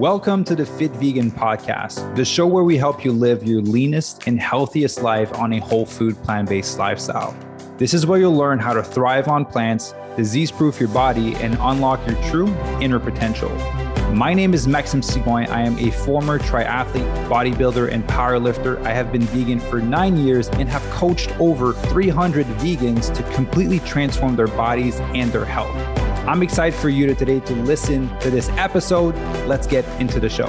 [0.00, 4.26] Welcome to the Fit Vegan Podcast, the show where we help you live your leanest
[4.26, 7.36] and healthiest life on a whole food, plant based lifestyle.
[7.76, 11.54] This is where you'll learn how to thrive on plants, disease proof your body, and
[11.60, 12.48] unlock your true
[12.80, 13.50] inner potential.
[14.14, 15.50] My name is Maxim Sigouin.
[15.50, 18.82] I am a former triathlete, bodybuilder, and powerlifter.
[18.86, 23.80] I have been vegan for nine years and have coached over 300 vegans to completely
[23.80, 25.99] transform their bodies and their health.
[26.26, 29.16] I'm excited for you to today to listen to this episode.
[29.46, 30.46] Let's get into the show.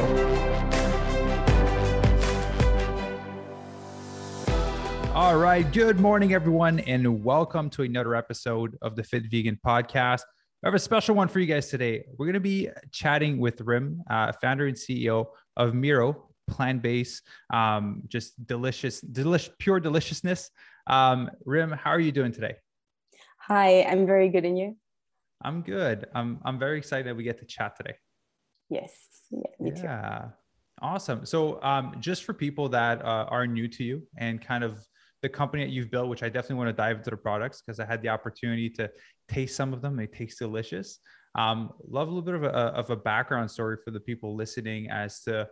[5.16, 5.72] All right.
[5.72, 10.24] Good morning, everyone, and welcome to another episode of the Fit Vegan Podcast.
[10.64, 12.04] I have a special one for you guys today.
[12.18, 16.18] We're going to be chatting with Rym, uh, founder and CEO of MiiRO,
[16.50, 20.50] plant-based, um, just delicious, delicious, pure deliciousness.
[20.88, 22.56] Um, Rym, how are you doing today?
[23.48, 24.76] Hi, I'm very good, and you?
[25.44, 26.08] I'm good.
[26.14, 27.96] I'm I'm very excited that we get to chat today.
[28.70, 28.94] Yes.
[29.32, 29.40] Yeah.
[29.60, 30.30] Me yeah.
[30.82, 31.26] Awesome.
[31.26, 34.84] So, um, just for people that uh, are new to you and kind of
[35.22, 37.80] the company that you've built, which I definitely want to dive into the products because
[37.80, 38.90] I had the opportunity to
[39.28, 39.96] taste some of them.
[39.96, 41.00] They taste delicious.
[41.36, 44.90] Um, love a little bit of a, of a background story for the people listening
[44.90, 45.48] as to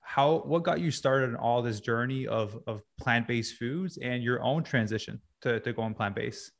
[0.00, 4.42] how what got you started on all this journey of of plant-based foods and your
[4.42, 6.52] own transition to, to going plant-based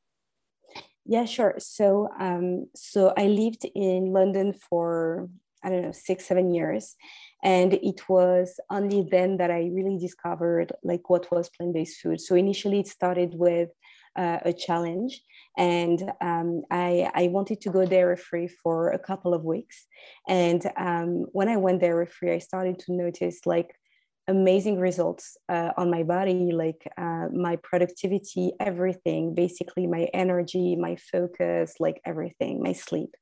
[1.06, 1.54] yeah, sure.
[1.58, 5.28] So, um, so I lived in London for
[5.62, 6.94] I don't know six, seven years,
[7.42, 12.20] and it was only then that I really discovered like what was plant-based food.
[12.20, 13.70] So initially, it started with
[14.16, 15.22] uh, a challenge,
[15.56, 19.86] and um, I I wanted to go dairy-free for a couple of weeks,
[20.28, 23.74] and um, when I went dairy-free, I started to notice like
[24.26, 30.96] amazing results uh, on my body like uh, my productivity everything basically my energy my
[30.96, 33.14] focus like everything my sleep.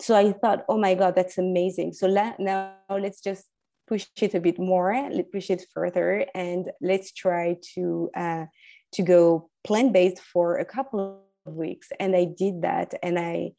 [0.00, 1.92] So i thought oh my god that's amazing.
[1.94, 3.46] So la- now let's just
[3.86, 8.44] push it a bit more let's push it further and let's try to uh,
[8.92, 11.88] to go plant-based for a couple of weeks.
[11.98, 13.52] And i did that and i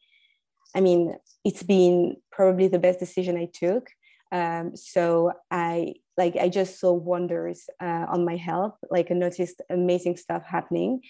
[0.74, 3.88] i mean it's been probably the best decision i took.
[4.32, 8.76] Um, so I like I just saw wonders uh, on my health.
[8.90, 11.00] Like I noticed amazing stuff happening,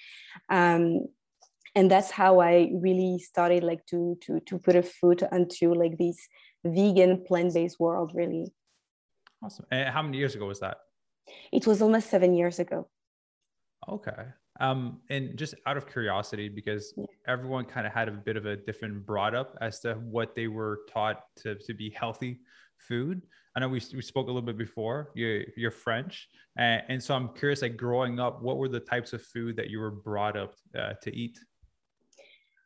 [0.51, 1.07] um,
[1.75, 5.99] and that's how I really started like to to to put a foot onto like
[5.99, 6.19] this
[6.65, 8.13] vegan plant based world.
[8.15, 8.53] Really.
[9.43, 9.67] Awesome.
[9.71, 10.79] And how many years ago was that?
[11.53, 12.89] It was almost seven years ago.
[13.89, 14.25] Okay.
[14.59, 17.05] Um, and just out of curiosity, because yeah.
[17.27, 20.49] everyone kind of had a bit of a different brought up as to what they
[20.49, 22.41] were taught to, to be healthy
[22.79, 23.23] food.
[23.57, 25.13] I know we, we spoke a little bit before.
[25.15, 26.29] You're, you're French,
[26.59, 27.63] uh, and so I'm curious.
[27.63, 30.93] Like growing up, what were the types of food that you were brought up uh,
[31.03, 31.39] to eat?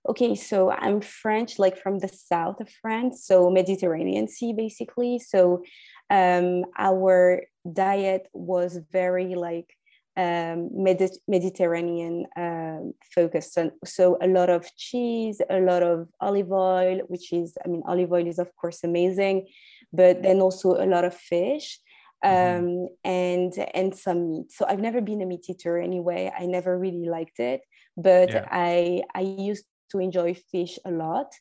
[0.09, 5.21] Okay, so I'm French, like from the south of France, so Mediterranean Sea, basically.
[5.21, 5.62] So
[6.09, 9.77] um, our diet was very like
[10.17, 13.53] um, Medi- Mediterranean um, focus.
[13.53, 17.83] So, so a lot of cheese, a lot of olive oil, which is, I mean,
[17.87, 19.47] olive oil is of course amazing,
[19.93, 21.78] but then also a lot of fish
[22.25, 22.65] mm-hmm.
[22.65, 24.53] um, and and some meat.
[24.53, 26.31] So I've never been a meat eater anyway.
[26.37, 27.61] I never really liked it,
[27.97, 28.47] but yeah.
[28.51, 31.33] I I used to enjoy fish a lot.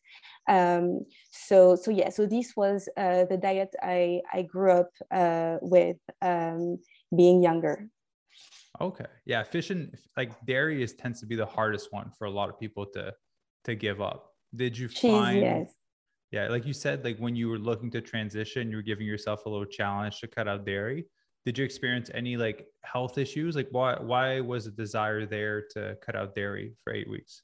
[0.48, 5.58] Um, so so yeah, so this was uh, the diet I I grew up uh,
[5.62, 6.80] with um,
[7.16, 7.90] being younger.
[8.81, 9.06] Okay.
[9.26, 9.44] Yeah.
[9.44, 12.60] Fish and like dairy is tends to be the hardest one for a lot of
[12.60, 13.14] people to
[13.66, 14.31] to give up.
[14.56, 15.74] Did you Cheese, find yes.
[16.32, 19.46] Yeah, like you said, like when you were looking to transition, you were giving yourself
[19.46, 21.06] a little challenge to cut out dairy.
[21.46, 23.56] Did you experience any like health issues?
[23.56, 27.42] Like why why was a desire there to cut out dairy for eight weeks?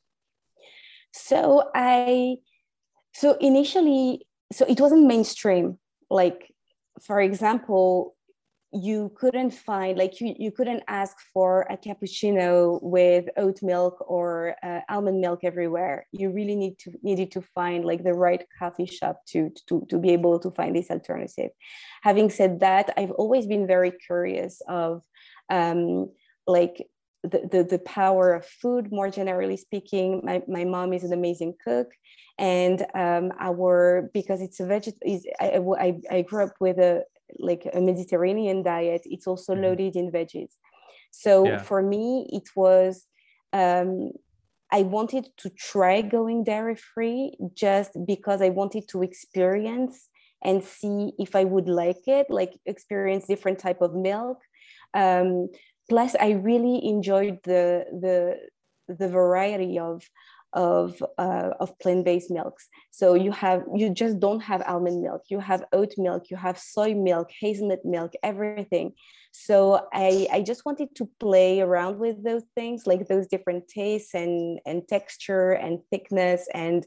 [1.14, 2.36] So I
[3.14, 5.80] so initially so it wasn't mainstream.
[6.10, 6.52] Like
[7.02, 8.15] for example,
[8.76, 14.56] you couldn't find like you, you couldn't ask for a cappuccino with oat milk or
[14.64, 16.08] uh, almond milk everywhere.
[16.12, 19.98] You really need to needed to find like the right coffee shop to, to to
[19.98, 21.52] be able to find this alternative.
[22.04, 25.04] Having said that i've always been very curious of
[25.50, 26.12] um,
[26.46, 26.86] like
[27.24, 30.22] the, the, the power of food more generally speaking.
[30.24, 31.88] My, my mom is an amazing cook
[32.38, 37.04] and um, our because it's a veget is I, I, I grew up with a
[37.40, 39.64] like a Mediterranean diet, it's also mm-hmm.
[39.64, 40.52] loaded in veggies.
[41.12, 41.58] So yeah.
[41.60, 43.06] for me, it was
[43.54, 44.12] um,
[44.72, 50.10] I wanted to try going dairy free just because I wanted to experience
[50.44, 54.40] and see if I would like it, like experience different type of milk.
[54.94, 55.50] Um,
[55.90, 58.38] plus, I really enjoyed the the
[58.88, 60.04] the variety of
[60.56, 62.68] of uh, of plant-based milks.
[62.92, 65.24] So you have you just don't have almond milk.
[65.30, 66.30] You have oat milk.
[66.32, 68.94] You have soy milk, hazelnut milk, everything.
[69.32, 74.16] So I I just wanted to play around with those things, like those different tastes
[74.16, 76.86] and and texture and thickness and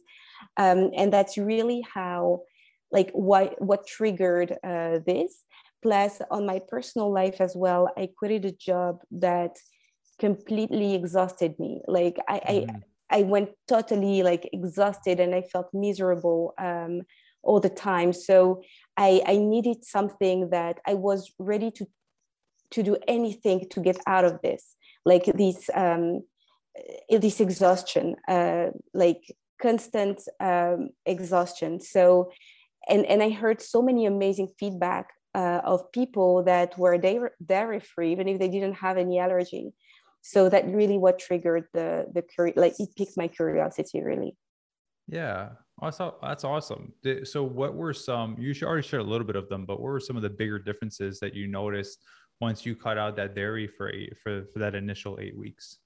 [0.56, 2.42] um, and that's really how
[2.90, 5.44] like what what triggered uh, this.
[5.80, 9.56] Plus, on my personal life as well, I quitted a job that
[10.18, 11.82] completely exhausted me.
[11.86, 12.76] Like I, mm-hmm.
[12.76, 17.02] I I went totally like exhausted and I felt miserable um,
[17.42, 18.12] all the time.
[18.12, 18.62] So
[18.96, 21.86] I, I needed something that I was ready to
[22.70, 24.76] to do anything to get out of this,
[25.06, 26.22] like this um,
[27.10, 29.22] eh, this exhaustion, uh, like
[29.60, 31.80] constant um, exhaustion.
[31.80, 32.30] So,
[32.86, 38.12] and and I heard so many amazing feedback uh, of people that were dairy free,
[38.12, 39.72] even if they didn't have any allergy
[40.22, 44.36] so that really what triggered the the curi- like it piqued my curiosity really.
[45.06, 45.50] Yeah.
[45.80, 46.92] Also that's awesome.
[47.24, 49.92] So what were some you should already shared a little bit of them but what
[49.92, 52.02] were some of the bigger differences that you noticed
[52.40, 55.78] once you cut out that dairy for eight, for, for that initial eight weeks?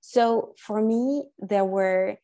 [0.00, 2.16] So for me there were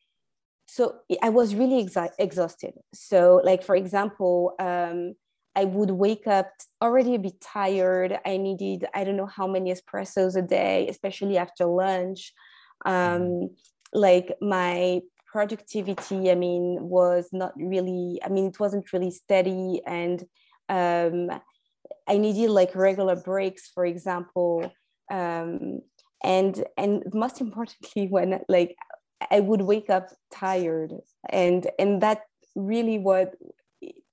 [0.67, 2.73] so i was really exa- exhausted.
[2.93, 5.13] So like for example um,
[5.55, 8.19] I would wake up already a bit tired.
[8.25, 12.33] I needed, I don't know how many espressos a day, especially after lunch.
[12.85, 13.45] Um, mm-hmm.
[13.93, 19.81] like my productivity, I mean, was not really, I mean, it wasn't really steady.
[19.85, 20.23] And
[20.67, 21.29] um,
[22.07, 24.71] I needed like regular breaks, for example.
[25.09, 25.81] Um,
[26.23, 28.75] and and most importantly, when like
[29.31, 30.93] I would wake up tired,
[31.29, 32.21] and and that
[32.55, 33.35] really what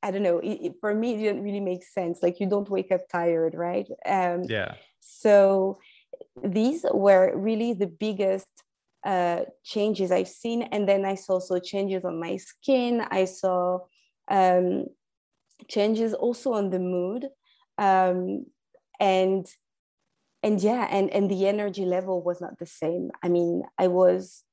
[0.03, 0.39] I don't know.
[0.39, 2.23] It, it, for me, it didn't really make sense.
[2.23, 3.89] Like you don't wake up tired, right?
[4.05, 4.75] Um, yeah.
[5.01, 5.79] So
[6.43, 8.49] these were really the biggest
[9.05, 13.05] uh, changes I've seen, and then I saw also changes on my skin.
[13.11, 13.81] I saw
[14.29, 14.87] um,
[15.69, 17.29] changes also on the mood,
[17.79, 18.47] um,
[19.01, 19.47] and
[20.43, 23.11] and yeah, and and the energy level was not the same.
[23.23, 24.45] I mean, I was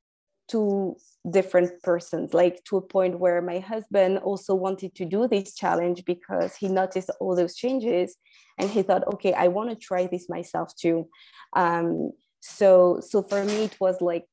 [0.49, 0.95] two
[1.29, 6.03] different persons like to a point where my husband also wanted to do this challenge
[6.05, 8.15] because he noticed all those changes
[8.57, 11.07] and he thought okay i want to try this myself too.
[11.53, 14.25] Um, so so for me it was like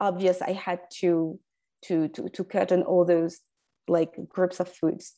[0.00, 1.38] obvious i had to
[1.82, 3.40] to to, to cut on all those
[3.88, 5.14] like groups of foods.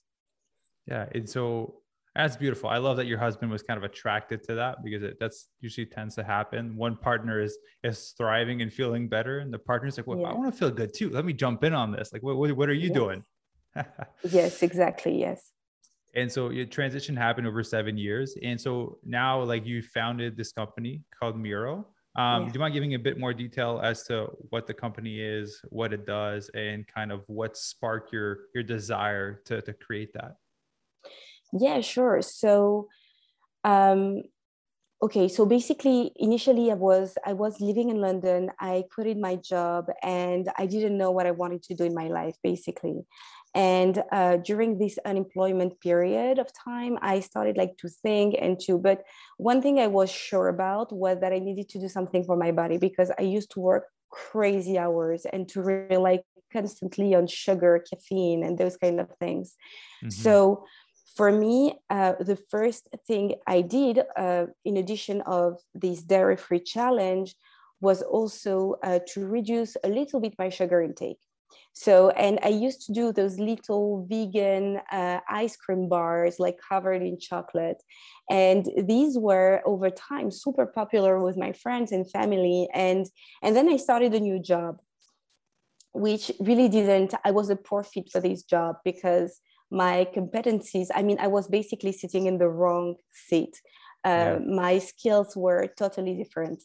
[0.87, 1.80] Yeah and so
[2.15, 2.69] that's beautiful.
[2.69, 5.87] I love that your husband was kind of attracted to that because it, that's usually
[5.87, 6.77] tends to happen.
[6.77, 10.29] One partner is is thriving and feeling better, and the partner's like, "Well, yeah.
[10.29, 11.11] I want to feel good too.
[11.11, 12.13] Let me jump in on this.
[12.13, 12.95] Like, what what, what are you yes.
[12.95, 13.25] doing?"
[14.29, 15.19] yes, exactly.
[15.19, 15.53] Yes.
[16.17, 20.51] And so your transition happened over seven years, and so now, like, you founded this
[20.51, 21.85] company called MiiRO.
[22.17, 22.49] Um, yeah.
[22.49, 25.93] Do you mind giving a bit more detail as to what the company is, what
[25.93, 30.35] it does, and kind of what sparked your your desire to to create that?
[31.53, 32.23] Yeah, sure.
[32.23, 32.89] So,
[33.65, 34.23] um,
[35.03, 38.51] okay, so basically, initially, I was I was living in London.
[38.61, 42.09] I quit my job, and I didn't know what I wanted to do in my
[42.09, 43.05] life, basically.
[43.53, 48.79] And uh, during this unemployment period of time, I started like to think and to.
[48.79, 49.03] But
[49.39, 52.53] one thing I was sure about was that I needed to do something for my
[52.53, 56.21] body because I used to work crazy hours and to rely
[56.53, 59.57] constantly on sugar, caffeine, and those kind of things.
[60.03, 60.11] Mm-hmm.
[60.11, 60.65] So
[61.17, 67.35] for me, uh, the first thing I did, uh, in addition of this dairy-free challenge,
[67.81, 71.19] was also uh, to reduce a little bit my sugar intake.
[71.73, 77.03] So, and I used to do those little vegan uh, ice cream bars, like covered
[77.03, 77.83] in chocolate.
[78.29, 82.69] And these were over time super popular with my friends and family.
[82.75, 83.07] And,
[83.43, 84.81] and then I started a new job,
[85.93, 89.41] which really didn't, I was a poor fit for this job because
[89.71, 93.61] my competencies i mean i was basically sitting in the wrong seat.
[94.03, 94.39] Uh, yeah.
[94.47, 96.63] my skills were totally different.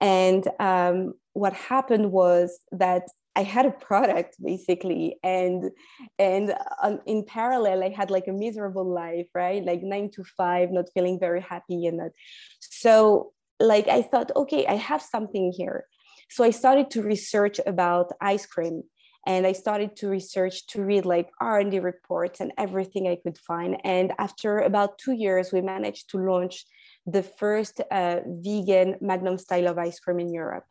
[0.00, 3.04] And um, what happened was that
[3.34, 5.70] i had a product basically and
[6.18, 9.64] and um, in parallel i had like a miserable life right?
[9.64, 12.12] Like nine to five not feeling very happy and that.
[12.60, 15.86] So like i thought okay i have something here.
[16.30, 18.82] So i started to research about ice cream
[19.26, 23.76] and i started to research to read like r&d reports and everything i could find.
[23.84, 26.64] And after about two years we managed to launch
[27.06, 30.64] the first uh, vegan magnum style of ice cream in europe.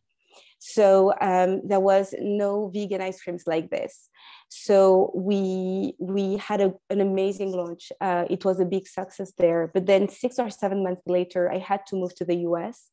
[0.59, 4.09] So um, there was no vegan ice creams like this.
[4.49, 7.91] So we we had a, an amazing launch.
[7.99, 9.71] Uh, it was a big success there.
[9.73, 12.89] But then six or seven months later i had to move to the us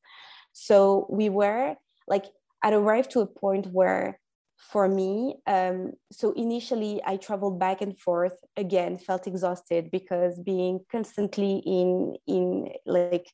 [0.53, 2.27] so we were like
[2.63, 4.19] i arrived to a point where
[4.59, 10.81] for me um, so initially i traveled back and forth again felt exhausted because being
[10.91, 13.27] constantly in in like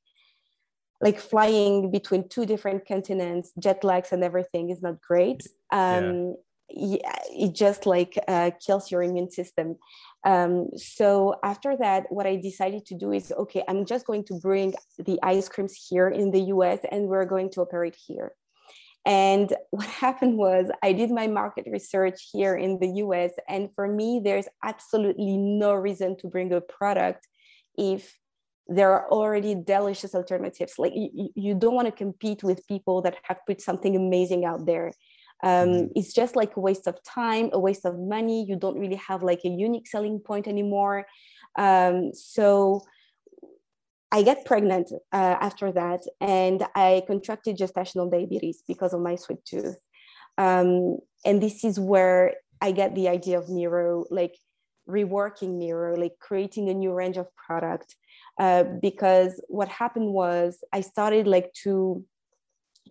[1.04, 5.47] like flying between two different continents jet lags and everything is not great.
[5.71, 6.35] Um,
[6.71, 7.19] yeah.
[7.31, 9.76] it just like uh, kills your immune system.
[10.25, 14.35] Um, so after that what i decided to do is okay i'm just going to
[14.40, 18.33] bring the ice creams here in the us and we're going to operate here
[19.05, 23.33] and what happened was, I did my market research here in the US.
[23.49, 27.27] And for me, there's absolutely no reason to bring a product
[27.77, 28.19] if
[28.67, 30.75] there are already delicious alternatives.
[30.79, 34.65] Like you, you don't want to compete with people that have put something amazing out
[34.65, 34.93] there.
[35.43, 35.87] Um, mm-hmm.
[35.95, 38.47] It's just like a waste of time, a waste of money.
[38.49, 41.05] You don't really have like a unique selling point anymore.
[41.57, 42.83] Um, so
[44.14, 49.44] I get pregnant uh, after that, and I contracted gestational diabetes because of my sweet
[49.44, 49.76] tooth.
[50.38, 54.37] Um, and this is where I get the idea of MiiRO, like
[54.88, 57.97] reworking MiiRO, like creating a new range of product.
[58.38, 62.04] Uh, because what happened was I started like to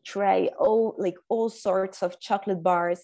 [0.06, 3.00] try all like all sorts of chocolate bars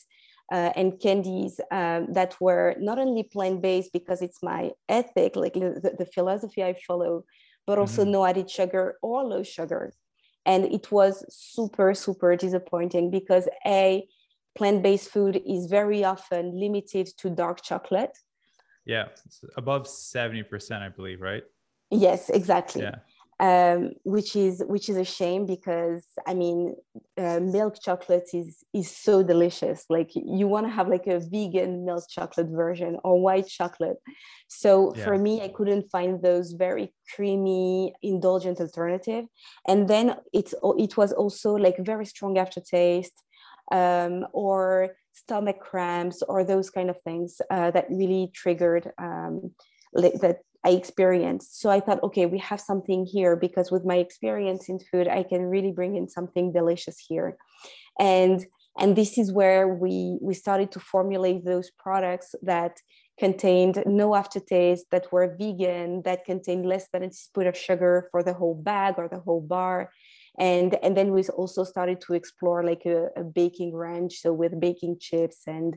[0.51, 5.95] uh, and candies um, that were not only plant-based because it's my ethic, like the,
[5.97, 7.23] the philosophy I follow,
[7.69, 8.13] but also mm-hmm.
[8.13, 9.93] no added sugar or low sugar.
[10.43, 14.07] And it was super, super disappointing because A,
[14.55, 18.17] plant based food is very often limited to dark chocolate.
[18.85, 19.09] Yeah,
[19.55, 21.43] above 70%, I believe, right?
[21.91, 22.81] Yes, exactly.
[22.81, 22.95] Yeah
[23.39, 26.75] um, which is which is a shame because I mean,
[27.17, 29.85] uh, milk chocolate is is so delicious.
[29.89, 33.97] Like you want to have like a vegan milk chocolate version or white chocolate.
[34.49, 35.05] So yeah.
[35.05, 39.25] for me, I couldn't find those very creamy, indulgent alternative.
[39.67, 43.23] And then it's it was also like very strong aftertaste
[43.71, 49.51] um, or stomach cramps or those kind of things uh, that really triggered um,
[49.93, 51.61] that I experienced.
[51.61, 55.23] So I thought, okay, we have something here because with my experience in food, I
[55.23, 57.37] can really bring in something delicious here.
[57.99, 58.45] And
[58.77, 62.77] and this is where we we started to formulate those products that
[63.19, 68.23] contained no aftertaste, that were vegan, that contained less than a teaspoon of sugar for
[68.23, 69.91] the whole bag or the whole bar.
[70.39, 74.59] And, and then we also started to explore like a, a baking ranch so with
[74.59, 75.75] baking chips and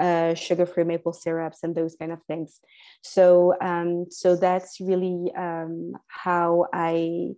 [0.00, 2.60] uh, sugar-free maple syrups and those kind of things.
[3.02, 7.32] So um, so that's really um, how I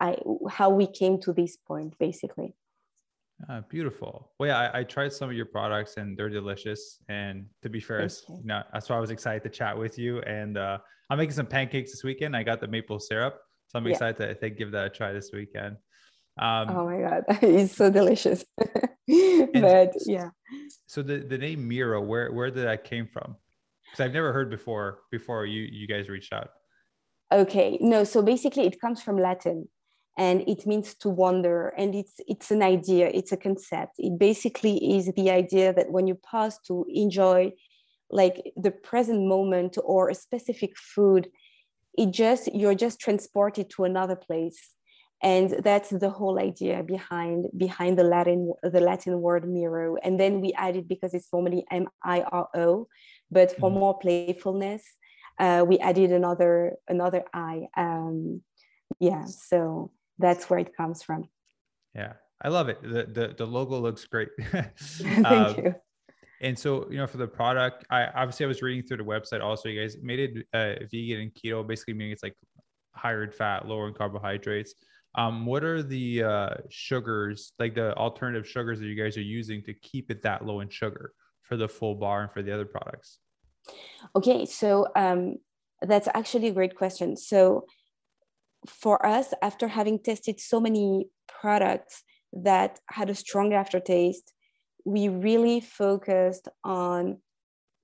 [0.00, 0.18] I
[0.50, 2.54] how we came to this point basically.
[3.48, 4.32] Uh, beautiful.
[4.40, 6.98] Well, yeah, I, I, tried some of your products and they're delicious.
[7.08, 10.18] And to be fair, you know, that's why I was excited to chat with you.
[10.22, 12.34] And uh, I'm making some pancakes this weekend.
[12.34, 13.92] I got the maple syrup, so I'm yeah.
[13.92, 15.76] excited to I think give that a try this weekend.
[16.38, 18.44] Um, oh my god, it's so delicious.
[18.56, 20.30] but yeah.
[20.86, 23.36] So the, the name MiiRO, where where did that came from?
[23.84, 26.50] Because I've never heard before before you you guys reached out.
[27.32, 28.04] Okay, no.
[28.04, 29.68] So basically, it comes from Latin,
[30.16, 33.94] and it means to wander, and it's it's an idea, it's a concept.
[33.98, 37.52] It basically is the idea that when you pause to enjoy,
[38.10, 41.28] like the present moment or a specific food,
[41.96, 44.70] it just you're just transported to another place
[45.20, 49.96] and that's the whole idea behind behind the latin the latin word miro.
[50.02, 52.88] And then we added because it's formally m-i-r-o
[53.30, 53.78] but for mm-hmm.
[53.80, 54.82] more playfulness
[55.38, 58.42] uh, we added another another i um,
[59.00, 61.28] yeah so that's where it comes from.
[61.94, 62.80] Yeah i love it.
[62.82, 64.28] The the, the logo looks great.
[64.52, 65.74] Thank um, you.
[66.40, 69.42] and so you know for the product i obviously i was reading through the website
[69.42, 69.68] also.
[69.68, 72.36] You guys made it uh, vegan and keto basically meaning it's like
[72.94, 74.74] higher in fat lower in carbohydrates
[75.14, 79.62] um, what are the uh, sugars, like the alternative sugars that you guys are using
[79.64, 81.12] to keep it that low in sugar
[81.42, 83.18] for the full bar and for the other products?
[84.14, 85.36] Okay, so um,
[85.82, 87.16] that's actually a great question.
[87.16, 87.64] So
[88.66, 94.32] for us, after having tested so many products that had a strong aftertaste,
[94.84, 97.18] we really focused on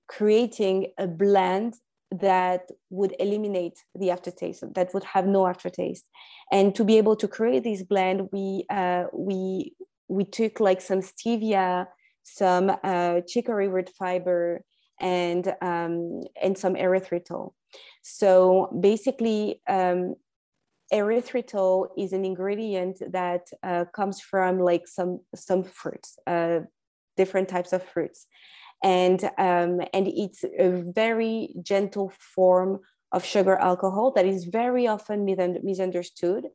[0.07, 1.75] creating a blend
[2.11, 6.05] that would eliminate the aftertaste that would have no aftertaste.
[6.51, 9.73] And to be able to create this blend we uh, we
[10.07, 11.87] we took like some stevia
[12.23, 14.61] some uh, chicory root fiber
[14.99, 17.53] and um, and some erythritol.
[18.01, 20.15] So basically um,
[20.93, 26.59] erythritol is an ingredient that uh, comes from like some some fruits uh,
[27.17, 28.27] different types of fruits
[28.85, 32.79] and um, and it's a very gentle form
[33.11, 36.45] of sugar alcohol that is very often misunderstood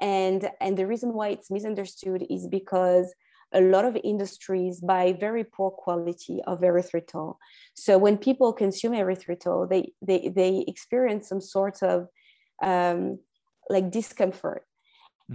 [0.00, 3.14] and and the reason why it's misunderstood is because
[3.54, 7.36] a lot of industries buy very poor quality of erythritol.
[7.74, 12.08] So when people consume erythritol, they they they experience some sort of
[12.62, 13.18] um,
[13.68, 14.64] like discomfort.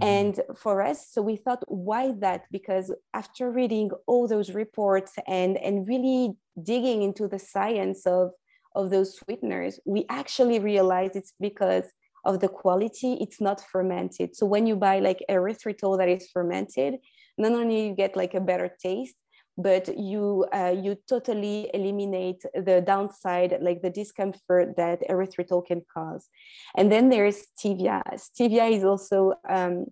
[0.00, 0.04] Mm-hmm.
[0.04, 2.44] And for us, so we thought, why that?
[2.50, 8.30] Because after reading all those reports and and really digging into the science of
[8.74, 11.84] of those sweeteners, we actually realized it's because
[12.24, 13.14] of the quality.
[13.14, 14.36] It's not fermented.
[14.36, 16.98] So when you buy like erythritol that is fermented,
[17.36, 19.16] not only you get like a better taste
[19.58, 26.28] but you uh, you totally eliminate the downside like the discomfort that erythritol can cause.
[26.76, 28.02] And then there's stevia.
[28.14, 29.86] Stevia is also um,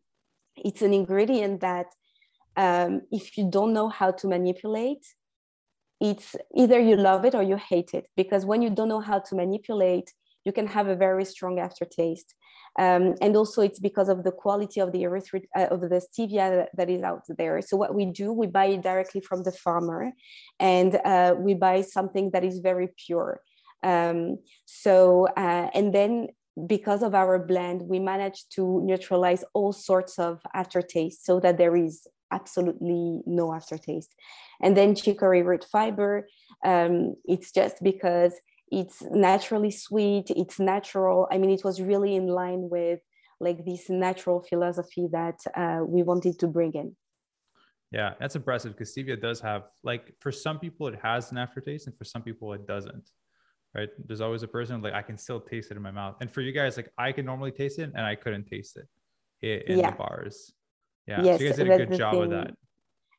[0.56, 1.87] it's an ingredient that
[2.56, 5.04] um, if you don't know how to manipulate
[6.00, 8.06] it's either you love it or you hate it.
[8.16, 10.12] Because when you don't know how to manipulate
[10.46, 12.34] you can have a very strong aftertaste
[12.78, 16.66] um, and also it's because of the quality of the erythrit uh, of the stevia
[16.76, 17.60] that, is out there.
[17.62, 20.12] So what we do, we buy it directly from the farmer
[20.60, 23.40] and uh, we buy something that is very pure.
[23.82, 26.28] Um, so, uh, and then
[26.66, 31.76] because of our blend, we manage to neutralize all sorts of aftertaste so that there
[31.76, 34.14] is absolutely no aftertaste.
[34.60, 36.28] And then chicory root fiber,
[36.64, 38.34] um, it's just because
[38.70, 41.28] it's naturally sweet it's natural.
[41.30, 43.00] I mean it was really in line with
[43.40, 46.96] like this natural philosophy that uh, we wanted to bring in.
[47.92, 51.87] Yeah that's impressive because stevia does have like for some people it has an aftertaste
[51.87, 53.11] and for some people it doesn't
[53.75, 53.90] right?
[54.06, 56.16] There's always a person like i can still taste it in my mouth.
[56.20, 59.66] And for you guys like i can normally taste it and i couldn't taste it
[59.70, 59.90] in yeah.
[59.90, 60.52] the bars.
[61.06, 62.23] Yeah yes, so you guys did a good job thing.
[62.25, 62.54] of that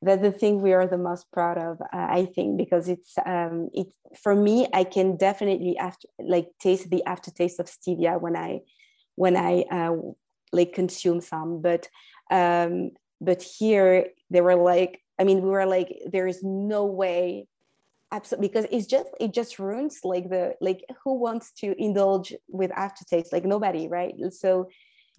[0.02, 3.70] that's the thing we are the most proud of uh, i think because it's um
[3.74, 3.88] it
[4.22, 8.60] for me i can definitely after like taste the aftertaste of stevia when i
[9.16, 9.96] when i uh,
[10.52, 11.62] like consume some.
[11.62, 11.88] But
[12.32, 17.48] um but here they were like i mean we were like there is no way
[18.12, 22.72] absolutely because it's just it just ruins like the like who wants to indulge with
[22.72, 23.32] aftertaste?
[23.34, 24.14] Like nobody right?
[24.32, 24.70] So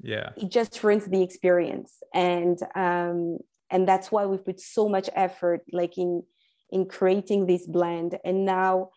[0.00, 0.30] yeah.
[0.36, 1.94] it just ruins the experience.
[2.14, 3.38] And um
[3.70, 6.22] and that's why we put so much effort like in
[6.70, 8.18] in creating this blend.
[8.24, 8.90] And now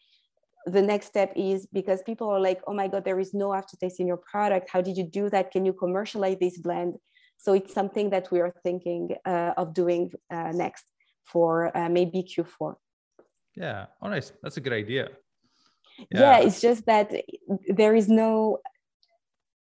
[0.66, 4.00] the next step is because people are like oh my god there is no aftertaste
[4.00, 4.70] in your product.
[4.70, 5.52] How did you do that?
[5.52, 6.96] Can you commercialize this blend?
[7.38, 10.86] So it's something that we are thinking uh, of doing uh, next
[11.26, 12.76] for uh, maybe q4
[13.56, 14.32] yeah oh nice.
[14.42, 15.10] That's a good idea.
[16.10, 16.20] Yeah.
[16.20, 16.40] yeah.
[16.40, 17.12] it's just that
[17.68, 18.60] there is no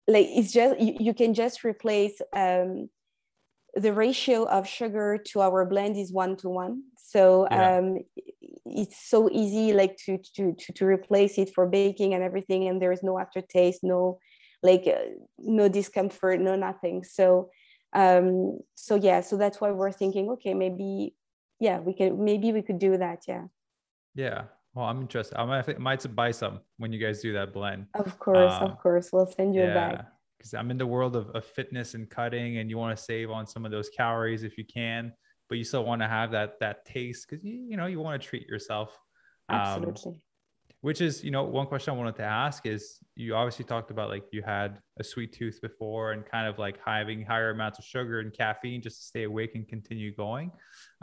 [0.06, 2.88] like it's just you, you can just replace um,
[3.74, 6.82] the ratio of sugar to our blend is one to one.
[6.96, 7.76] So yeah.
[7.76, 7.98] um,
[8.64, 12.68] it's so easy like to, to, to, to, replace it for baking and everything.
[12.68, 14.18] And there is no aftertaste, no
[14.62, 17.04] like uh, no discomfort, no nothing.
[17.04, 17.50] So
[17.92, 21.14] um, so yeah, so that's why we're thinking, okay, maybe,
[21.58, 23.24] yeah, we can, maybe we could do that.
[23.26, 23.44] Yeah.
[24.14, 24.42] Yeah.
[24.74, 25.38] Well, I'm interested.
[25.38, 27.86] I might, I might buy some when you guys do that blend.
[27.94, 29.10] Of course, um, of course.
[29.12, 29.70] We'll send you yeah.
[29.70, 30.04] a bag
[30.38, 33.30] because I'm in the world of, of fitness and cutting, and you want to save
[33.30, 35.12] on some of those calories if you can,
[35.48, 38.20] but you still want to have that that taste because you you know you want
[38.20, 38.96] to treat yourself.
[39.48, 40.12] Um, Absolutely.
[40.12, 40.20] Um,
[40.80, 44.10] which is, you know, one question I wanted to ask is you obviously talked about
[44.10, 47.84] like you had a sweet tooth before and kind of like having higher amounts of
[47.84, 50.52] sugar and caffeine just to stay awake and continue going.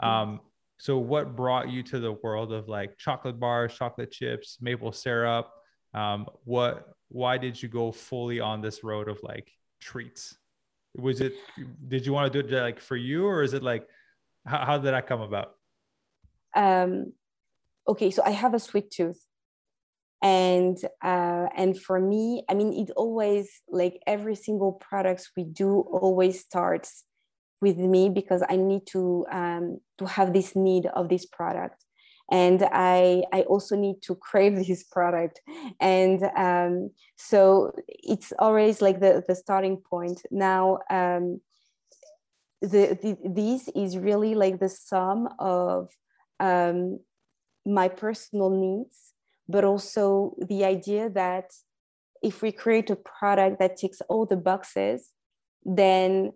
[0.02, 0.40] Um,
[0.78, 5.50] so what brought you to the world of like chocolate bars, chocolate chips, maple syrup?
[5.92, 10.36] Um, what why did you go fully on this road of like treats?
[10.96, 11.34] Was it
[11.88, 13.86] did you want to do it like for you or is it like
[14.46, 15.54] how, how did that come about?
[16.54, 17.12] Um,
[17.86, 19.20] okay, so I have a sweet tooth
[20.22, 25.80] and uh, and for me i mean it always like every single products we do
[25.80, 27.04] always starts
[27.60, 31.84] with me because i need to um, to have this need of this product
[32.30, 35.40] and I I also need to crave this product,
[35.80, 40.22] and um, so it's always like the the starting point.
[40.30, 41.40] Now, um,
[42.60, 45.90] the, the this is really like the sum of
[46.40, 47.00] um,
[47.64, 49.12] my personal needs,
[49.48, 51.50] but also the idea that
[52.22, 55.10] if we create a product that ticks all the boxes,
[55.64, 56.32] then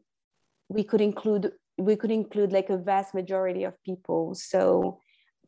[0.69, 4.35] we could include we could include like a vast majority of people.
[4.35, 5.01] So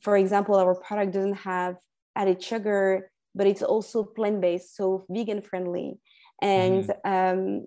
[0.02, 1.76] for example, our product doesn't have
[2.16, 5.98] added sugar, but it's also plant based, so vegan friendly.
[6.40, 7.32] And mm.
[7.32, 7.66] um,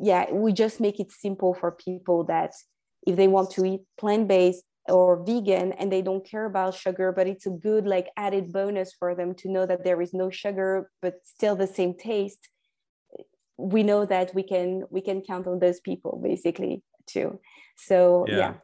[0.00, 2.52] yeah, we just make it simple for people that
[3.06, 7.12] if they want to eat plant based or vegan and they don't care about sugar,
[7.12, 10.30] but it's a good like added bonus for them to know that there is no
[10.30, 12.48] sugar, but still the same taste.
[13.56, 17.40] We know that we can we can count on those people basically too.
[17.76, 18.36] So yeah.
[18.36, 18.54] yeah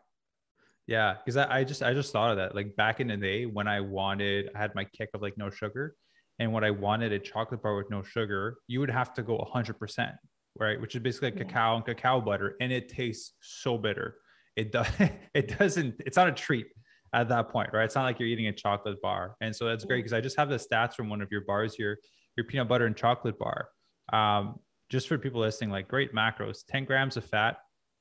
[0.87, 2.55] Yeah, because I, I just I just thought of that.
[2.55, 5.51] Like back in the day when I wanted, I had my kick of like no
[5.51, 5.94] sugar,
[6.38, 9.38] and when I wanted a chocolate bar with no sugar, you would have to go
[9.55, 10.14] 100%,
[10.59, 10.81] right?
[10.81, 11.44] Which is basically like yeah.
[11.44, 14.16] cacao and cacao butter, and it tastes so bitter.
[14.57, 14.87] It does.
[15.35, 16.01] It doesn't.
[16.07, 16.66] It's not a treat
[17.12, 17.85] at that point, right?
[17.85, 20.37] It's not like you're eating a chocolate bar, and so that's great because I just
[20.37, 21.99] have the stats from one of your bars here,
[22.37, 23.68] your peanut butter and chocolate bar.
[24.12, 27.57] Um, just for people listening, like great macros: 10 grams of fat,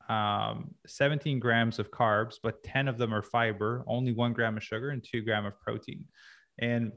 [0.10, 4.64] um, 17 grams of carbs, but 10 of them are fiber, only one gram of
[4.64, 6.06] sugar, and two gram of protein.
[6.60, 6.92] And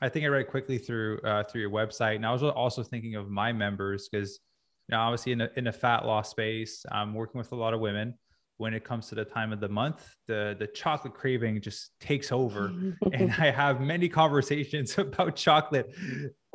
[0.00, 3.14] I think I read quickly through uh, through your website, and I was also thinking
[3.14, 4.40] of my members because
[4.88, 7.72] you know obviously in a, in a fat loss space, I'm working with a lot
[7.72, 8.14] of women.
[8.58, 12.32] When it comes to the time of the month, the the chocolate craving just takes
[12.32, 12.72] over,
[13.12, 15.94] and I have many conversations about chocolate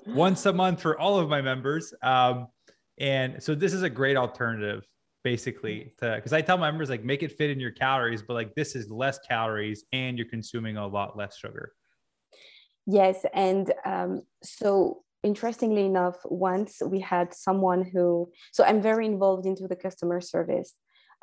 [0.06, 1.94] once a month for all of my members.
[2.04, 2.48] Um,
[3.00, 4.84] and so this is a great alternative
[5.24, 8.34] basically to because I tell my members like make it fit in your calories, but
[8.34, 11.74] like this is less calories and you're consuming a lot less sugar.
[12.86, 19.46] Yes, and um, so interestingly enough, once we had someone who so I'm very involved
[19.46, 20.74] into the customer service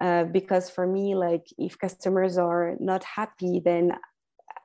[0.00, 3.96] uh, because for me, like if customers are not happy, then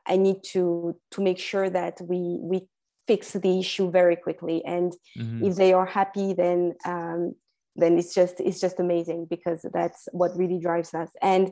[0.06, 2.68] I need to to make sure that we we
[3.08, 5.44] fix the issue very quickly and mm-hmm.
[5.44, 7.34] if they are happy then um,
[7.80, 11.10] then it's just it's just amazing because that's what really drives us.
[11.22, 11.52] And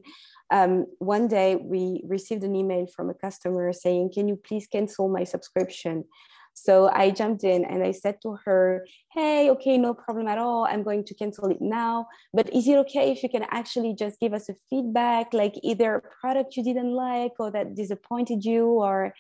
[0.52, 5.10] um, one day we received an email from a customer saying can you please cancel
[5.10, 6.06] my subscription?
[6.60, 10.66] So i jumped in and i said to her hey okay no problem at all.
[10.66, 12.08] I'm going to cancel it now.
[12.34, 15.96] But is it okay if you can actually just give us a feedback like either
[15.96, 19.14] a product you didn't like or that disappointed you or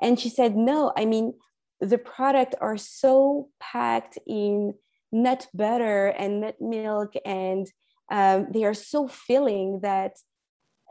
[0.00, 1.34] and she said no i mean
[1.80, 4.74] the product are so packed in
[5.12, 7.70] nut butter and nut milk and
[8.10, 10.16] um, they are so filling that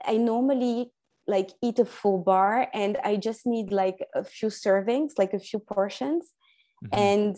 [0.06, 0.92] i normally
[1.28, 5.40] like eat a full bar and i just need like a few servings like a
[5.40, 6.30] few portions
[6.86, 7.00] mm-hmm.
[7.00, 7.36] and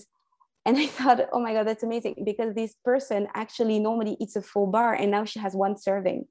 [0.66, 4.42] and i thought oh my god that's amazing because this person actually normally eats a
[4.42, 6.26] full bar and now she has one serving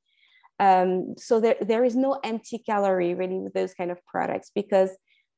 [0.59, 4.91] um, so there, there is no empty calorie really with those kind of products because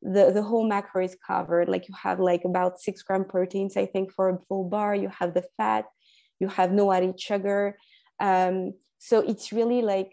[0.05, 1.69] the, the whole macro is covered.
[1.69, 4.95] Like you have like about six gram proteins, I think, for a full bar.
[4.95, 5.87] You have the fat,
[6.39, 7.79] you have no added sugar.
[8.21, 10.13] Um, so it's really like,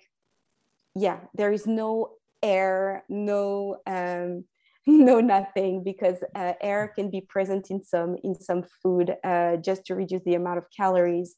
[0.96, 4.46] yeah, there is no air, no um,
[4.88, 9.86] no nothing because uh, air can be present in some in some food uh, just
[9.86, 11.36] to reduce the amount of calories.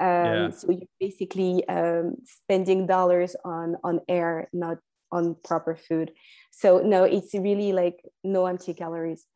[0.00, 0.50] Um, yeah.
[0.50, 4.78] So you're basically um, spending dollars on on air, not
[5.12, 6.12] on proper food.
[6.50, 9.26] So no, it's really like no empty calories.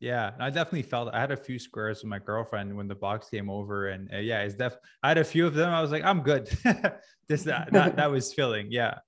[0.00, 3.28] Yeah, I definitely felt I had a few squares with my girlfriend when the box
[3.28, 4.76] came over, and uh, yeah, it's def.
[5.02, 5.70] I had a few of them.
[5.70, 6.46] I was like, I'm good.
[7.28, 8.68] this that, that that was filling.
[8.70, 8.98] Yeah.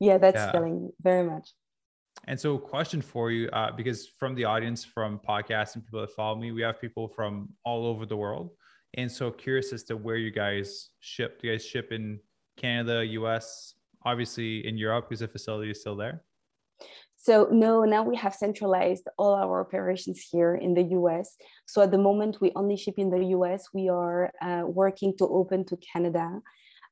[0.00, 0.50] Yeah, that's yeah.
[0.50, 1.50] filling very much.
[2.26, 6.10] And so, question for you, uh, because from the audience, from podcasts and people that
[6.10, 8.50] follow me, we have people from all over the world,
[8.94, 11.40] and so curious as to where you guys ship.
[11.40, 12.18] Do you guys ship in
[12.56, 16.22] Canada, U.S., obviously in Europe is the facility still there?
[17.16, 21.36] So no, now we have centralized all our operations here in the US.
[21.64, 23.68] So at the moment, we only ship in the US.
[23.72, 26.40] We are uh, working to open to Canada.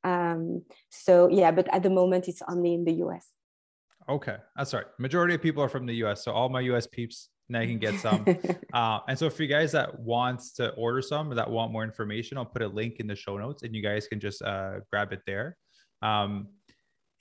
[0.05, 3.29] Um, so yeah, but at the moment, it's only in the US.
[4.09, 4.87] Okay, that's right.
[4.99, 7.79] Majority of people are from the US, so all my US peeps now you can
[7.79, 8.25] get some.
[8.73, 11.85] uh, and so for you guys that wants to order some or that want more
[11.85, 14.81] information, I'll put a link in the show notes, and you guys can just uh,
[14.91, 15.57] grab it there.
[16.01, 16.49] Um,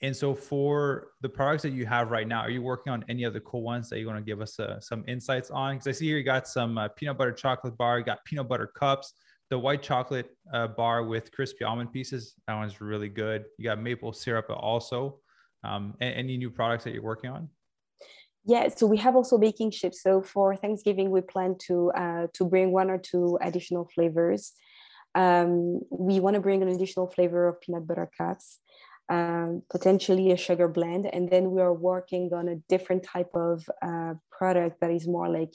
[0.02, 3.24] and so, for the products that you have right now, are you working on any
[3.24, 5.76] other cool ones that you want to give us uh, some insights on?
[5.76, 8.48] Because I see here you got some uh, peanut butter chocolate bar, you got peanut
[8.48, 9.14] butter cups,
[9.48, 12.34] the white chocolate uh, bar with crispy almond pieces.
[12.48, 13.44] That one's really good.
[13.58, 15.20] You got maple syrup also.
[15.62, 17.48] Um, any new products that you're working on?
[18.44, 20.02] Yeah, so we have also baking chips.
[20.02, 24.52] So for Thanksgiving, we plan to uh, to bring one or two additional flavors.
[25.14, 28.58] Um, we want to bring an additional flavor of peanut butter cups
[29.08, 31.06] um, potentially a sugar blend.
[31.12, 35.28] And then we are working on a different type of uh, product that is more
[35.28, 35.52] like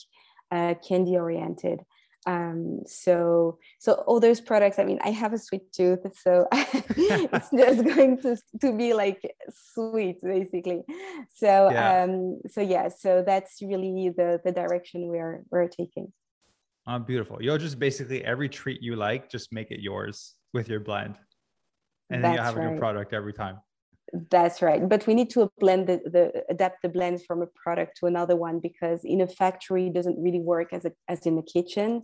[0.51, 1.79] uh, candy oriented.
[2.25, 7.49] Um, so, so all those products, I mean, I have a sweet tooth, so it's
[7.55, 9.21] just going to, to be like
[9.73, 10.81] sweet basically.
[11.33, 12.03] So, yeah.
[12.03, 16.11] um, so yeah, so that's really the, the direction we're, we're taking.
[16.85, 17.41] Oh, beautiful.
[17.41, 21.17] You'll just basically every treat you like, just make it yours with your blend
[22.09, 22.67] and then you have right.
[22.67, 23.57] a new product every time
[24.31, 27.97] that's right but we need to blend the, the adapt the blends from a product
[27.97, 31.35] to another one because in a factory it doesn't really work as a, as in
[31.35, 32.03] the kitchen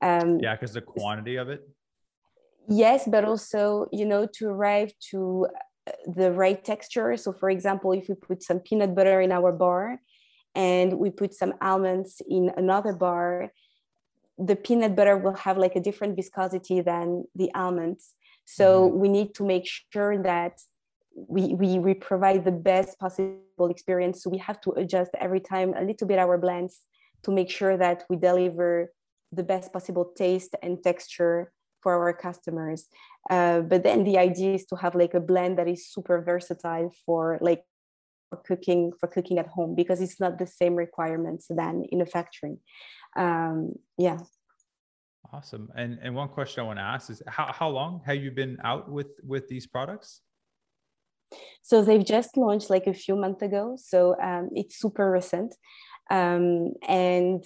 [0.00, 1.68] um, yeah because the quantity of it
[2.68, 5.46] yes but also you know to arrive to
[6.06, 7.16] the right texture.
[7.16, 10.00] So, for example, if we put some peanut butter in our bar
[10.54, 13.52] and we put some almonds in another bar,
[14.38, 18.14] the peanut butter will have like a different viscosity than the almonds.
[18.44, 18.98] So, mm-hmm.
[18.98, 20.60] we need to make sure that
[21.14, 24.22] we, we, we provide the best possible experience.
[24.22, 26.80] So, we have to adjust every time a little bit our blends
[27.24, 28.92] to make sure that we deliver
[29.30, 31.52] the best possible taste and texture
[31.82, 32.86] for our customers.
[33.28, 36.92] Uh, but then the idea is to have like a blend that is super versatile
[37.04, 37.64] for like
[38.30, 42.06] for cooking for cooking at home because it's not the same requirements than in a
[42.06, 42.56] factory.
[43.16, 44.18] Um, yeah.
[45.32, 45.70] Awesome.
[45.76, 48.58] And and one question I want to ask is how, how long have you been
[48.64, 50.20] out with with these products?
[51.62, 53.76] So they've just launched like a few months ago.
[53.78, 55.54] So um, it's super recent.
[56.10, 57.42] Um, and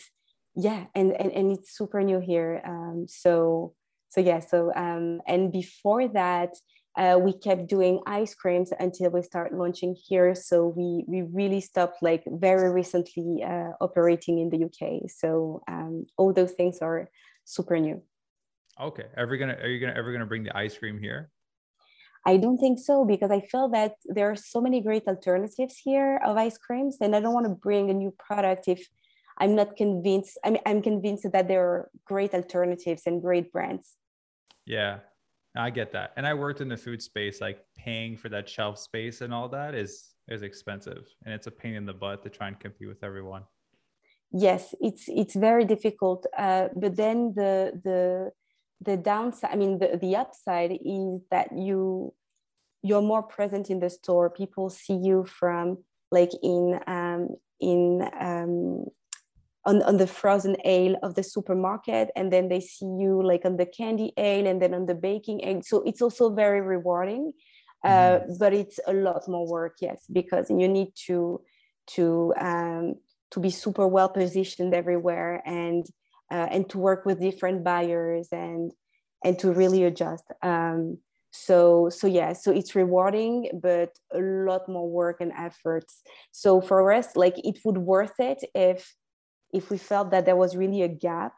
[0.56, 2.60] yeah, and, and, and it's super new here.
[2.66, 3.74] Um, so
[4.08, 6.54] so yeah so um, and before that
[6.96, 11.60] uh, we kept doing ice creams until we start launching here so we we really
[11.60, 17.08] stopped like very recently uh, operating in the uk so um, all those things are
[17.46, 18.02] super new
[18.78, 21.30] okay ever gonna are you gonna ever gonna bring the ice cream here
[22.26, 26.20] I don't think so because I feel that there are so many great alternatives here
[26.24, 28.84] of ice creams, and I don't want to bring a new product if
[29.38, 30.36] I'm not convinced.
[30.44, 33.94] I mean, I'm convinced that there are great alternatives and great brands.
[34.64, 34.98] Yeah,
[35.56, 36.14] I get that.
[36.16, 39.48] And I worked in the food space, like paying for that shelf space and all
[39.50, 42.88] that is is expensive, and it's a pain in the butt to try and compete
[42.88, 43.44] with everyone.
[44.32, 46.26] Yes, it's it's very difficult.
[46.36, 48.32] Uh, but then the the
[48.80, 52.12] the downside, I mean, the the upside is that you
[52.82, 54.30] you're more present in the store.
[54.30, 55.78] People see you from
[56.10, 57.28] like in um,
[57.60, 58.86] in um,
[59.66, 63.56] on, on the frozen ale of the supermarket and then they see you like on
[63.56, 67.32] the candy ale and then on the baking ale so it's also very rewarding
[67.84, 68.32] uh, mm-hmm.
[68.38, 71.40] but it's a lot more work yes because you need to
[71.88, 72.94] to um,
[73.30, 75.86] to be super well positioned everywhere and
[76.30, 78.72] uh, and to work with different buyers and
[79.24, 80.98] and to really adjust um,
[81.30, 86.92] so so yeah so it's rewarding but a lot more work and efforts so for
[86.92, 88.94] us like it would worth it if
[89.52, 91.32] if we felt that there was really a gap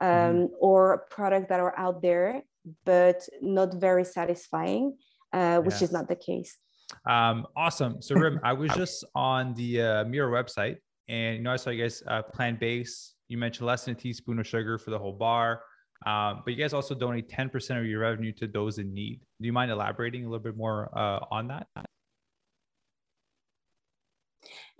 [0.00, 2.42] um, mm or products that are out there
[2.84, 4.96] but not very satisfying,
[5.32, 5.84] uh, which yeah.
[5.84, 6.58] is not the case.
[7.08, 8.02] Um, awesome.
[8.02, 10.76] So Rym, I was just on the uh, MiiRO website,
[11.12, 13.14] and you know I saw you guys uh, plant based.
[13.28, 15.62] You mentioned less than a teaspoon of sugar for the whole bar,
[16.06, 19.20] um, but you guys also donate ten percent of your revenue to those in need.
[19.40, 21.68] Do you mind elaborating a little bit more uh, on that?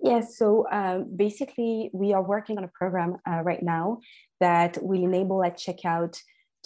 [0.02, 4.00] Yes, so um, basically, we are working on a program uh, right now
[4.40, 6.18] that will enable at checkout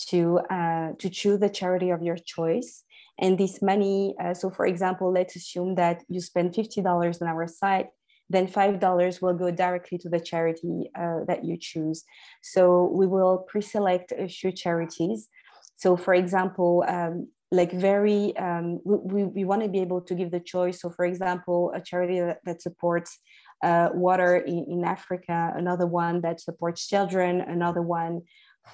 [0.09, 2.85] to uh, to choose the charity of your choice.
[3.19, 7.29] And this money, uh, so for example, let's assume that you spend fifty dollars on
[7.29, 7.89] our site,
[8.29, 12.05] then five dollars will go directly to the charity uh, that you choose.
[12.43, 15.29] So we will pre-select a few charities.
[15.77, 20.31] So, for example, um, like very um, we, we want to be able to give
[20.31, 23.21] the choice so for example a charity that, that supports
[23.63, 28.21] uh, water in, in africa another one that supports children another one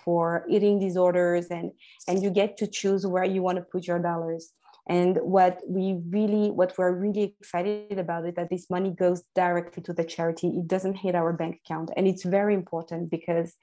[0.04, 1.70] for eating disorders and
[2.08, 4.52] and you get to choose where you want to put your dollars
[4.88, 9.82] and what we really what we're really excited about is that this money goes directly
[9.84, 10.48] to the charity.
[10.48, 11.90] It doesn't hit our bank account.
[11.96, 13.54] And it's very important because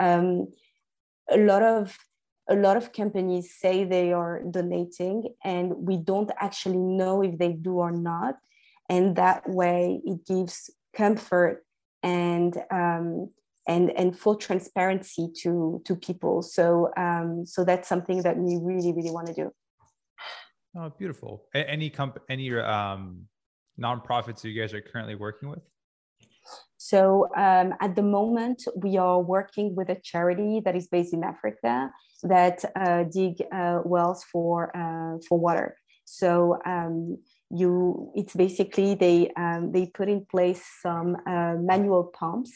[0.00, 0.48] um,
[1.30, 1.96] a lot of
[2.48, 7.52] a lot of companies say they are donating and we don't actually know if they
[7.52, 8.36] do or not.
[8.88, 11.64] And that way it gives comfort
[12.02, 13.30] and um,
[13.68, 16.40] and and full transparency to to people.
[16.40, 19.52] So um, so that's something that we really really want to do
[20.76, 23.26] oh beautiful any comp any um
[23.80, 25.62] nonprofits you guys are currently working with
[26.76, 31.22] so um, at the moment, we are working with a charity that is based in
[31.22, 31.92] Africa
[32.24, 35.76] that uh, dig uh, wells for uh, for water.
[36.04, 37.18] So um,
[37.50, 42.52] you, it's basically they um, they put in place some uh, manual pumps,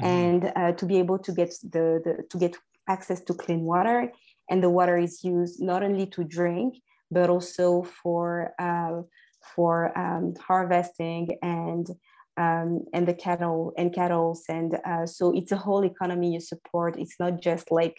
[0.00, 0.06] mm-hmm.
[0.06, 2.56] and uh, to be able to get the, the to get
[2.88, 4.12] access to clean water,
[4.50, 6.74] and the water is used not only to drink
[7.12, 9.02] but also for uh,
[9.54, 11.86] for um, harvesting and
[12.36, 14.44] um, and the cattle and cattles.
[14.48, 16.98] And uh, so it's a whole economy you support.
[16.98, 17.96] It's not just like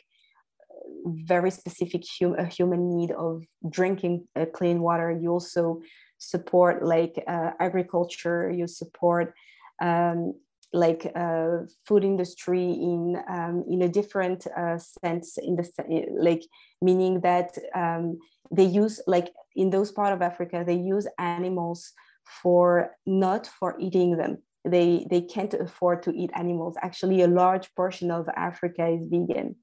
[1.05, 5.11] very specific hum- a human need of drinking uh, clean water.
[5.11, 5.81] You also
[6.17, 8.49] support like uh, agriculture.
[8.49, 9.33] You support
[9.81, 10.33] um,
[10.73, 16.43] like uh, food industry in um, in a different uh, sense in the like
[16.81, 18.17] meaning that um,
[18.51, 21.93] they use like in those part of africa they use animals
[22.41, 27.73] for not for eating them they they can't afford to eat animals actually a large
[27.75, 29.55] portion of africa is vegan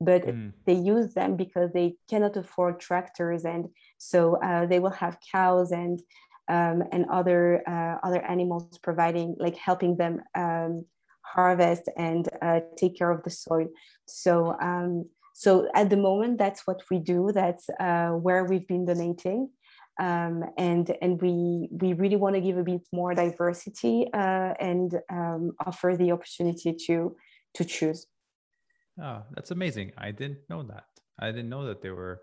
[0.00, 0.52] but mm.
[0.66, 3.68] they use them because they cannot afford tractors and
[3.98, 6.02] so uh, they will have cows and
[6.50, 10.84] um, and other uh, other animals providing like helping them um,
[11.22, 13.68] harvest and uh, take care of the soil
[14.06, 18.84] so um, so at the moment that's what we do that's uh, where we've been
[18.84, 19.48] donating
[20.00, 24.98] um, and and we we really want to give a bit more diversity uh, and
[25.12, 27.14] um, offer the opportunity to
[27.54, 28.06] to choose.
[29.00, 29.92] Oh, that's amazing!
[29.98, 30.86] I didn't know that.
[31.18, 32.22] I didn't know that they were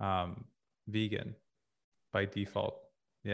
[0.00, 0.46] um,
[0.88, 1.34] vegan
[2.12, 2.80] by default.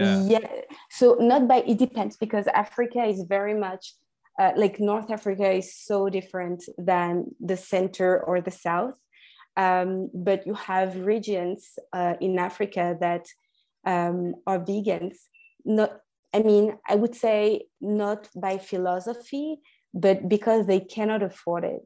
[0.00, 0.22] Yeah.
[0.24, 0.46] Yeah.
[0.90, 3.94] So not by it depends because Africa is very much
[4.38, 8.98] uh, like North Africa is so different than the center or the south.
[9.56, 13.26] Um, but you have regions uh, in Africa that
[13.86, 15.16] um, are vegans.
[15.64, 16.00] Not,
[16.32, 19.60] I mean, I would say not by philosophy,
[19.92, 21.82] but because they cannot afford it.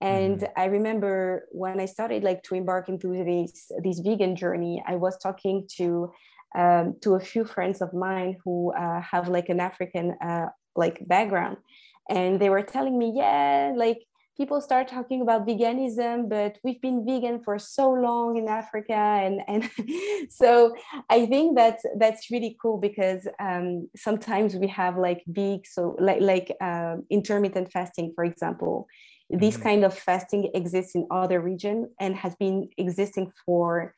[0.00, 0.60] And mm-hmm.
[0.60, 5.18] I remember when I started like to embark into this this vegan journey, I was
[5.18, 6.12] talking to
[6.56, 11.06] um, to a few friends of mine who uh, have like an African uh, like
[11.06, 11.56] background,
[12.08, 13.98] and they were telling me, yeah, like
[14.38, 18.94] people start talking about veganism but we've been vegan for so long in africa.
[18.94, 19.68] And and
[20.30, 20.74] so
[21.10, 26.20] i think that that's really cool because um, sometimes we have like big so like
[26.20, 28.86] like um, intermittent fasting for example.
[29.30, 29.68] This mm-hmm.
[29.68, 33.94] kind of fasting exists in other regions and has been existing for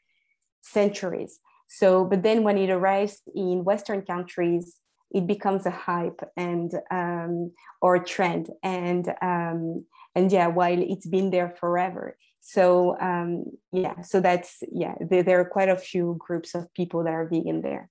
[0.60, 1.38] centuries
[1.72, 4.80] so but then when it arrives in western countries
[5.12, 7.52] it becomes a hype and um,
[7.82, 12.16] or trend and um, and yeah while it's been there forever.
[12.40, 17.04] So um, yeah so that's yeah there, there, are quite a few groups of people
[17.04, 17.90] that are vegan there.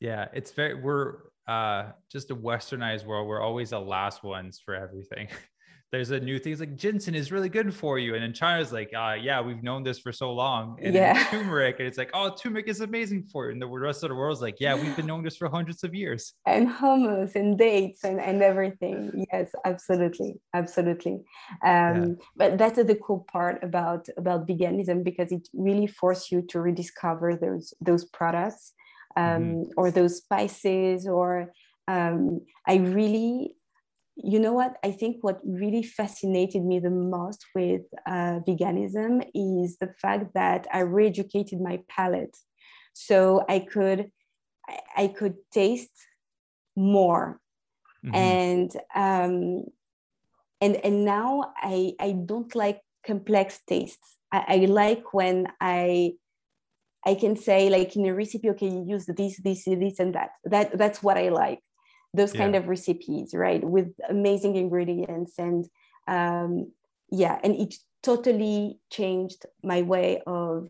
[0.00, 3.28] Yeah it's very we're uh just a westernized world.
[3.28, 5.28] We're always the last ones for everything
[5.94, 8.16] there's a new thing It's like ginseng is really good for you.
[8.16, 10.76] And in China's like, uh, yeah, we've known this for so long.
[10.82, 11.24] And yeah.
[11.30, 13.52] turmeric, and it's like, oh, turmeric is amazing for you.
[13.52, 15.94] And the rest of the world's like, yeah, we've been knowing this for hundreds of
[15.94, 16.32] years.
[16.46, 19.24] And hummus and dates and, and everything.
[19.32, 20.40] Yes, absolutely.
[20.52, 21.20] Absolutely.
[21.64, 22.06] Um, yeah.
[22.36, 27.36] but that's the cool part about about veganism because it really forces you to rediscover
[27.36, 28.72] those those products
[29.16, 29.62] um, mm-hmm.
[29.76, 31.52] or those spices or
[31.86, 33.56] um, I really
[34.16, 34.76] you know what?
[34.84, 40.66] I think what really fascinated me the most with uh, veganism is the fact that
[40.72, 42.36] i re-educated my palate.
[42.92, 44.10] So i could
[44.96, 45.96] i could taste
[46.76, 47.40] more.
[48.04, 48.14] Mm-hmm.
[48.16, 49.64] and um
[50.60, 54.18] and and now i i don't like complex tastes.
[54.30, 56.12] I, I like when i
[57.06, 60.30] i can say like in a recipe okay you use this this this and that.
[60.44, 61.60] That that's what i like
[62.14, 62.40] those yeah.
[62.40, 65.66] kind of recipes right with amazing ingredients and
[66.06, 66.72] um,
[67.10, 70.68] yeah and it totally changed my way of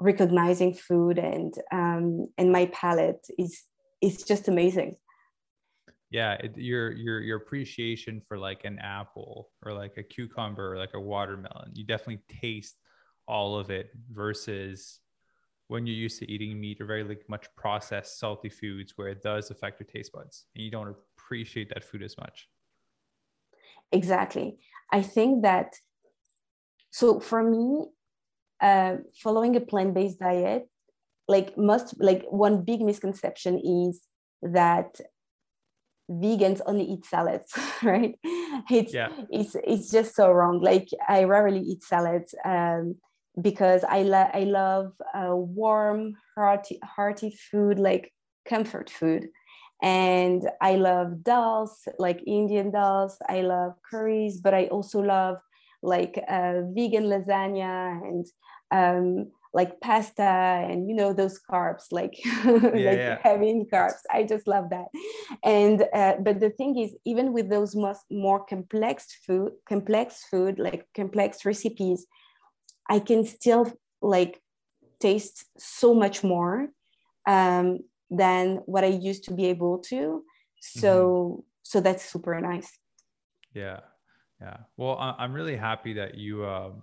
[0.00, 3.62] recognizing food and um, and my palate is
[4.00, 4.96] is just amazing
[6.10, 10.78] yeah it, your your your appreciation for like an apple or like a cucumber or
[10.78, 12.76] like a watermelon you definitely taste
[13.28, 14.98] all of it versus
[15.68, 19.22] when you're used to eating meat or very like much processed salty foods where it
[19.22, 22.48] does affect your taste buds and you don't appreciate that food as much.
[23.90, 24.58] Exactly.
[24.90, 25.74] I think that
[26.90, 27.86] so for me
[28.60, 30.68] uh, following a plant-based diet
[31.28, 34.02] like must like one big misconception is
[34.42, 35.00] that
[36.10, 38.14] vegans only eat salads right?
[38.70, 39.08] It's yeah.
[39.30, 40.60] it's it's just so wrong.
[40.60, 42.96] Like i rarely eat salads um,
[43.40, 48.12] because I, lo- I love uh, warm, hearty, hearty food, like
[48.46, 49.28] comfort food.
[49.82, 53.14] And I love dals, like Indian dals.
[53.28, 55.38] I love curries, but I also love
[55.82, 58.26] like uh, vegan lasagna and
[58.70, 63.18] um, like pasta and you know those carbs, like, yeah, like yeah.
[63.22, 64.00] having carbs.
[64.10, 64.86] I just love that.
[65.44, 70.58] And uh, but the thing is, even with those most, more complex food, complex food,
[70.58, 72.06] like complex recipes,
[72.88, 74.40] I can still like
[75.00, 76.68] taste so much more
[77.26, 77.80] um,
[78.10, 80.24] than what I used to be able to.
[80.60, 81.40] So mm-hmm.
[81.62, 82.70] so that's super nice.
[83.54, 83.80] Yeah,
[84.40, 84.58] yeah.
[84.76, 86.82] Well, I'm really happy that you um,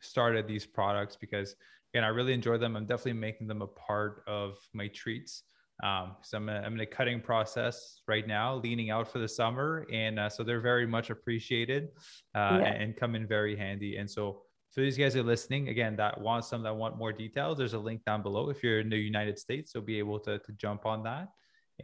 [0.00, 1.56] started these products because
[1.92, 2.76] again, I really enjoy them.
[2.76, 5.44] I'm definitely making them a part of my treats.
[5.82, 9.28] Um, so I'm, a, I'm in a cutting process right now, leaning out for the
[9.28, 11.88] summer, and uh, so they're very much appreciated
[12.34, 12.74] uh, yeah.
[12.74, 13.96] and come in very handy.
[13.96, 14.42] And so
[14.74, 17.58] So these guys are listening again that want some that want more details.
[17.58, 20.40] There's a link down below if you're in the United States, so be able to,
[20.40, 21.28] to jump on that.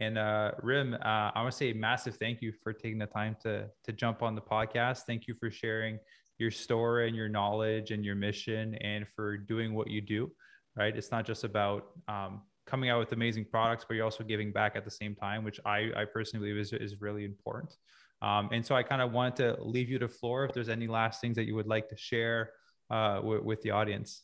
[0.01, 0.97] And uh, Rym, uh,
[1.33, 4.21] I want to say a massive thank you for taking the time to to jump
[4.21, 5.03] on the podcast.
[5.07, 5.99] Thank you for sharing
[6.37, 10.29] your story and your knowledge and your mission, and for doing what you do.
[10.75, 14.51] Right, it's not just about um, coming out with amazing products, but you're also giving
[14.51, 17.73] back at the same time, which I, I personally believe is, is really important.
[18.21, 20.87] Um, and so I kind of wanted to leave you the floor if there's any
[20.87, 22.51] last things that you would like to share
[22.91, 24.23] uh, w- with the audience.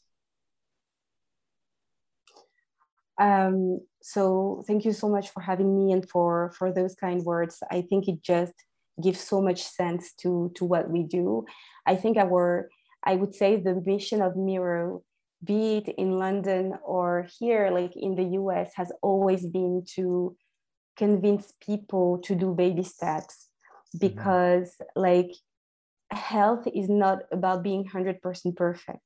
[3.19, 7.63] Um, so thank you so much for having me and for for those kind words.
[7.71, 8.53] I think it just
[9.01, 11.45] gives so much sense to to what we do.
[11.85, 12.69] I think our
[13.03, 15.01] I would say the mission of MiiRO,
[15.43, 20.35] be it in London or here, like in the US, has always been to
[20.97, 23.47] convince people to do baby steps
[23.95, 24.07] Mm-hmm.
[24.07, 25.01] because mm-hmm.
[25.01, 25.31] like
[26.11, 28.99] health is not about being 100% perfect.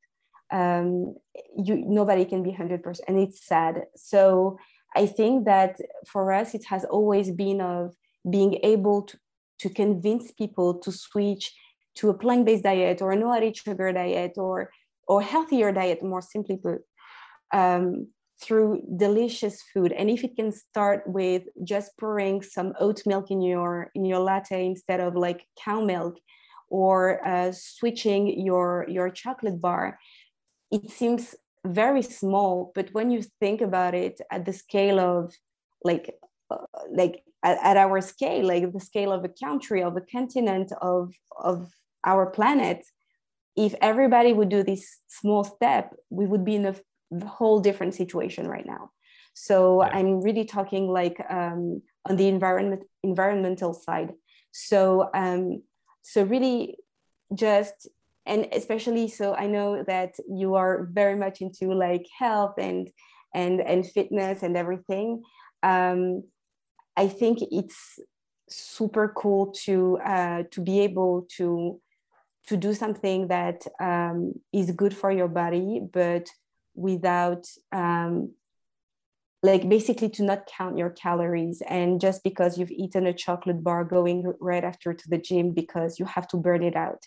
[0.51, 1.15] Um,
[1.57, 3.83] you nobody can be 100% and it's sad.
[3.95, 4.57] So
[4.95, 7.95] i think that for us it has always been of
[8.29, 9.17] being able to,
[9.59, 11.53] to convince people to switch
[11.95, 14.69] to a plant-based diet or a no added sugar diet or
[15.07, 16.81] or healthier diet more simply put
[17.53, 18.07] um,
[18.41, 19.91] through delicious food.
[19.91, 24.19] And if it can start with just pouring some oat milk in your in your
[24.19, 26.17] latte instead of like cow milk
[26.71, 29.99] or uh, switching your your chocolate bar
[30.71, 35.33] it seems very small but when you think about it at the scale of
[35.83, 36.15] like
[36.49, 36.57] uh,
[36.91, 41.13] like at, at, our scale like the scale of a country of a continent of
[41.39, 41.71] of
[42.03, 42.83] our planet
[43.55, 46.75] if everybody would do this small step we would be in a
[47.25, 48.91] whole different situation right now.
[49.33, 49.91] So yeah.
[49.93, 54.13] I'm really talking like um, on the environment environmental side.
[54.51, 55.63] So um,
[56.01, 56.77] so really
[57.33, 57.87] just
[58.25, 62.89] and especially so I know that you are very much into like health and
[63.33, 65.23] and and fitness and everything.
[65.63, 66.23] Um,
[66.97, 67.99] I think it's
[68.49, 71.81] super cool to uh, to be able to
[72.47, 76.27] to do something that um, is good for your body, but
[76.75, 78.33] without um,
[79.43, 83.83] like basically to not count your calories and just because you've eaten a chocolate bar
[83.83, 87.03] going right after to the gym because you have to burn it out.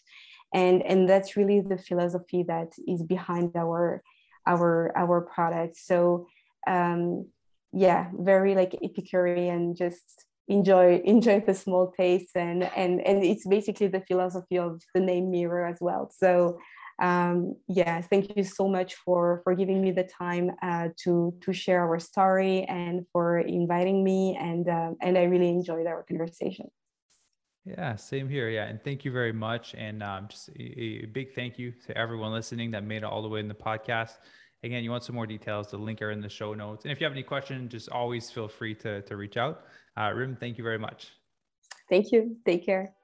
[0.52, 4.02] And and that's really the philosophy that is behind our
[4.46, 6.26] our our products so
[6.66, 7.26] um
[7.72, 13.88] yeah very like epicurean just enjoy enjoy the small taste and and and it's basically
[13.88, 16.10] the philosophy of the name MiiRO as well.
[16.16, 16.58] So
[17.00, 21.52] um, yeah, thank you so much for for giving me the time uh, to to
[21.52, 26.70] share our story and for inviting me and uh, and I really enjoyed our conversation.
[27.64, 28.50] Yeah, same here.
[28.50, 29.74] Yeah, and thank you very much.
[29.74, 33.22] And um, just a, a, big thank you to everyone listening that made it all
[33.22, 34.18] the way in the podcast.
[34.62, 36.84] Again, you want some more details, the link are in the show notes.
[36.84, 39.64] And if you have any questions, just always feel free to, to reach out.
[39.96, 41.12] Uh, Rym, thank you very much.
[41.88, 42.36] Thank you.
[42.46, 42.94] Take care.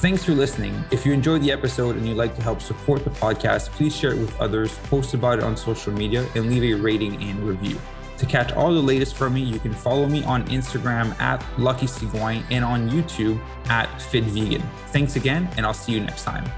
[0.00, 0.82] Thanks for listening.
[0.90, 4.12] If you enjoyed the episode and you'd like to help support the podcast, please share
[4.12, 7.78] it with others, post about it on social media, and leave a rating and review.
[8.16, 11.84] To catch all the latest from me, you can follow me on Instagram at Lucky
[11.84, 14.62] Sigouin and on YouTube at Fit Vegan.
[14.86, 16.50] Thanks again, and I'll see you next time.